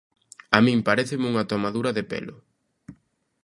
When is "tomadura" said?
1.51-1.91